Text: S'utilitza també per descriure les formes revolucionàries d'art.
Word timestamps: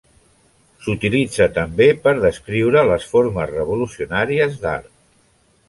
S'utilitza 0.85 1.47
també 1.57 1.87
per 2.07 2.15
descriure 2.23 2.85
les 2.93 3.07
formes 3.13 3.55
revolucionàries 3.55 4.59
d'art. 4.67 4.93